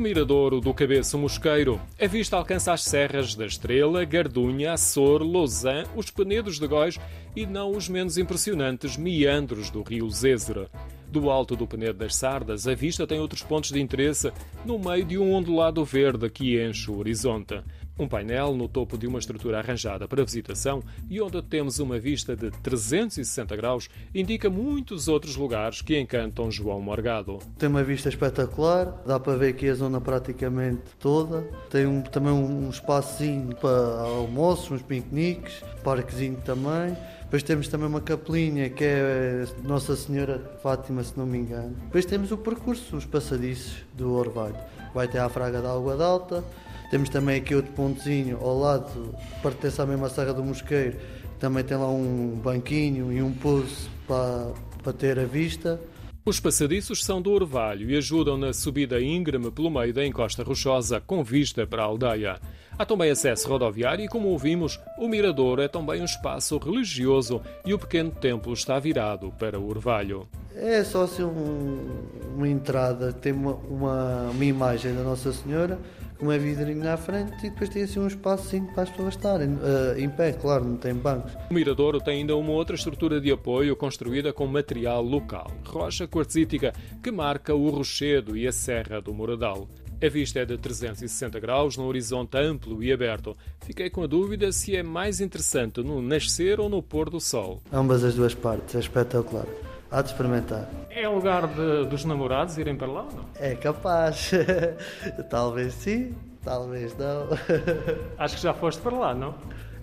miradouro 0.00 0.60
do 0.60 0.74
Cabeço 0.74 1.18
Mosqueiro, 1.18 1.80
a 2.00 2.06
vista 2.06 2.36
alcança 2.36 2.72
as 2.72 2.82
serras 2.82 3.34
da 3.34 3.46
Estrela, 3.46 4.04
Gardunha, 4.04 4.72
Açor, 4.72 5.22
Lausanne, 5.22 5.86
os 5.94 6.10
Penedos 6.10 6.58
de 6.58 6.66
Góis 6.66 6.98
e 7.36 7.46
não 7.46 7.70
os 7.70 7.88
menos 7.88 8.18
impressionantes 8.18 8.96
meandros 8.96 9.70
do 9.70 9.82
rio 9.82 10.08
Zézere. 10.10 10.68
Do 11.06 11.30
alto 11.30 11.54
do 11.54 11.66
Penedo 11.66 11.98
das 11.98 12.16
Sardas, 12.16 12.66
a 12.66 12.74
vista 12.74 13.06
tem 13.06 13.20
outros 13.20 13.42
pontos 13.42 13.70
de 13.70 13.80
interesse 13.80 14.32
no 14.64 14.78
meio 14.78 15.04
de 15.04 15.16
um 15.16 15.32
ondulado 15.32 15.84
verde 15.84 16.28
que 16.28 16.60
enche 16.60 16.90
o 16.90 16.98
horizonte. 16.98 17.62
Um 17.96 18.08
painel 18.08 18.54
no 18.54 18.68
topo 18.68 18.98
de 18.98 19.06
uma 19.06 19.20
estrutura 19.20 19.60
arranjada 19.60 20.08
para 20.08 20.24
visitação 20.24 20.82
e 21.08 21.20
onde 21.20 21.40
temos 21.42 21.78
uma 21.78 21.96
vista 21.96 22.34
de 22.34 22.50
360 22.50 23.54
graus 23.54 23.88
indica 24.12 24.50
muitos 24.50 25.06
outros 25.06 25.36
lugares 25.36 25.80
que 25.80 25.98
encantam 25.98 26.50
João 26.50 26.80
Morgado. 26.80 27.38
Tem 27.56 27.68
uma 27.68 27.84
vista 27.84 28.08
espetacular, 28.08 28.86
dá 29.06 29.20
para 29.20 29.36
ver 29.36 29.50
aqui 29.50 29.68
a 29.68 29.74
zona 29.74 30.00
praticamente 30.00 30.82
toda. 30.98 31.42
Tem 31.70 31.86
um, 31.86 32.02
também 32.02 32.32
um 32.32 32.68
espacinho 32.68 33.54
para 33.54 34.00
almoços, 34.00 34.72
uns 34.72 34.82
piqueniques, 34.82 35.62
parquezinho 35.84 36.40
também. 36.44 36.96
Depois 37.22 37.44
temos 37.44 37.68
também 37.68 37.86
uma 37.86 38.00
capelinha 38.00 38.70
que 38.70 38.84
é 38.84 39.44
Nossa 39.62 39.94
Senhora 39.94 40.40
Fátima, 40.62 41.02
se 41.04 41.16
não 41.16 41.26
me 41.26 41.38
engano. 41.38 41.76
Depois 41.84 42.04
temos 42.04 42.32
o 42.32 42.36
percurso, 42.36 42.96
os 42.96 43.04
passadiços 43.04 43.84
do 43.94 44.12
Orvalho. 44.12 44.56
Vai 44.92 45.06
até 45.06 45.18
à 45.18 45.28
Fraga 45.28 45.62
da 45.62 45.72
Água 45.72 45.96
d'Alta. 45.96 46.44
Temos 46.90 47.08
também 47.08 47.36
aqui 47.36 47.54
outro 47.54 47.72
pontozinho 47.72 48.38
ao 48.40 48.58
lado, 48.58 49.14
pertence 49.42 49.80
à 49.80 49.86
mesma 49.86 50.08
Serra 50.08 50.32
do 50.32 50.44
Mosqueiro. 50.44 50.96
Também 51.38 51.64
tem 51.64 51.76
lá 51.76 51.88
um 51.88 52.40
banquinho 52.42 53.12
e 53.12 53.20
um 53.20 53.32
pouso 53.32 53.88
para, 54.06 54.52
para 54.82 54.92
ter 54.92 55.18
a 55.18 55.24
vista. 55.24 55.80
Os 56.26 56.40
passadiços 56.40 57.04
são 57.04 57.20
do 57.20 57.30
orvalho 57.32 57.90
e 57.90 57.96
ajudam 57.98 58.38
na 58.38 58.54
subida 58.54 58.98
íngreme 58.98 59.50
pelo 59.50 59.70
meio 59.70 59.92
da 59.92 60.06
encosta 60.06 60.42
rochosa, 60.42 60.98
com 60.98 61.22
vista 61.22 61.66
para 61.66 61.82
a 61.82 61.84
aldeia. 61.84 62.40
Há 62.78 62.86
também 62.86 63.10
acesso 63.10 63.46
rodoviário 63.46 64.04
e, 64.04 64.08
como 64.08 64.28
ouvimos, 64.28 64.80
o 64.98 65.06
mirador 65.06 65.60
é 65.60 65.68
também 65.68 66.00
um 66.00 66.06
espaço 66.06 66.56
religioso 66.56 67.42
e 67.64 67.74
o 67.74 67.78
pequeno 67.78 68.10
templo 68.10 68.54
está 68.54 68.78
virado 68.78 69.32
para 69.38 69.60
o 69.60 69.68
orvalho. 69.68 70.26
É 70.56 70.82
só 70.82 71.02
assim 71.02 71.24
um, 71.24 71.88
uma 72.34 72.48
entrada, 72.48 73.12
tem 73.12 73.32
uma, 73.32 73.54
uma, 73.54 74.30
uma 74.30 74.44
imagem 74.44 74.94
da 74.94 75.02
Nossa 75.02 75.32
Senhora 75.32 75.78
com 76.18 76.26
uma 76.26 76.38
vidrinha 76.38 76.94
à 76.94 76.96
frente 76.96 77.46
e 77.46 77.50
depois 77.50 77.68
tem 77.68 77.82
assim 77.82 77.98
um 77.98 78.06
espaço 78.06 78.60
para 78.72 78.84
as 78.84 78.90
pessoas 78.90 79.14
estarem 79.14 79.54
uh, 79.54 79.98
em 79.98 80.08
pé, 80.08 80.32
claro, 80.32 80.64
não 80.64 80.76
tem 80.76 80.94
bancos. 80.94 81.32
O 81.50 81.54
Miradouro 81.54 82.00
tem 82.00 82.18
ainda 82.18 82.36
uma 82.36 82.52
outra 82.52 82.76
estrutura 82.76 83.20
de 83.20 83.30
apoio 83.30 83.76
construída 83.76 84.32
com 84.32 84.46
material 84.46 85.02
local, 85.02 85.50
rocha 85.64 86.06
quartzítica, 86.06 86.72
que 87.02 87.10
marca 87.10 87.54
o 87.54 87.68
rochedo 87.70 88.36
e 88.36 88.46
a 88.46 88.52
serra 88.52 89.00
do 89.00 89.12
Moradal. 89.12 89.68
A 90.02 90.08
vista 90.08 90.40
é 90.40 90.44
de 90.44 90.58
360 90.58 91.40
graus, 91.40 91.76
num 91.76 91.86
horizonte 91.86 92.36
amplo 92.36 92.82
e 92.82 92.92
aberto. 92.92 93.34
Fiquei 93.64 93.88
com 93.88 94.02
a 94.02 94.06
dúvida 94.06 94.52
se 94.52 94.76
é 94.76 94.82
mais 94.82 95.20
interessante 95.20 95.82
no 95.82 96.02
nascer 96.02 96.60
ou 96.60 96.68
no 96.68 96.82
pôr 96.82 97.08
do 97.08 97.20
sol. 97.20 97.62
Ambas 97.72 98.04
as 98.04 98.14
duas 98.14 98.34
partes, 98.34 98.74
é 98.74 98.80
espetacular. 98.80 99.46
Há 99.94 100.02
de 100.02 100.08
experimentar. 100.08 100.68
É 100.90 101.06
lugar 101.06 101.46
de, 101.46 101.84
dos 101.86 102.04
namorados 102.04 102.58
irem 102.58 102.74
para 102.74 102.88
lá 102.88 103.02
ou 103.02 103.12
não? 103.12 103.24
É 103.36 103.54
capaz. 103.54 104.32
talvez 105.30 105.72
sim, 105.72 106.16
talvez 106.42 106.96
não. 106.98 107.28
Acho 108.18 108.34
que 108.34 108.42
já 108.42 108.52
foste 108.52 108.82
para 108.82 108.96
lá, 108.96 109.14
não? 109.14 109.36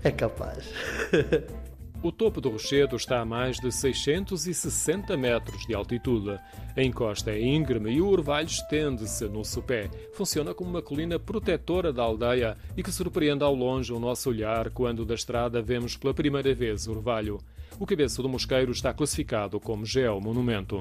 É 0.03 0.11
capaz. 0.11 0.69
O 2.03 2.11
topo 2.11 2.41
do 2.41 2.49
rochedo 2.49 2.95
está 2.95 3.19
a 3.19 3.25
mais 3.25 3.57
de 3.59 3.71
660 3.71 5.15
metros 5.15 5.67
de 5.67 5.75
altitude. 5.75 6.39
A 6.75 6.81
encosta 6.81 7.29
é 7.29 7.39
íngreme 7.39 7.91
e 7.91 8.01
o 8.01 8.07
orvalho 8.07 8.47
estende-se 8.47 9.25
no 9.25 9.45
sopé. 9.45 9.87
Funciona 10.11 10.51
como 10.51 10.71
uma 10.71 10.81
colina 10.81 11.19
protetora 11.19 11.93
da 11.93 12.01
aldeia 12.01 12.57
e 12.75 12.81
que 12.81 12.91
surpreende 12.91 13.43
ao 13.43 13.53
longe 13.53 13.93
o 13.93 13.99
nosso 13.99 14.31
olhar 14.31 14.71
quando 14.71 15.05
da 15.05 15.13
estrada 15.13 15.61
vemos 15.61 15.95
pela 15.95 16.11
primeira 16.11 16.55
vez 16.55 16.87
o 16.87 16.91
orvalho. 16.91 17.37
O 17.79 17.85
cabeço 17.85 18.23
do 18.23 18.29
mosqueiro 18.29 18.71
está 18.71 18.91
classificado 18.91 19.59
como 19.59 19.85
geomonumento. 19.85 20.79